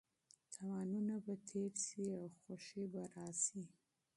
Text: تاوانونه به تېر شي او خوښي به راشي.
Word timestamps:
تاوانونه 0.51 1.15
به 1.25 1.33
تېر 1.47 1.71
شي 1.85 2.05
او 2.19 2.25
خوښي 2.39 2.83
به 2.91 3.01
راشي. 3.13 3.61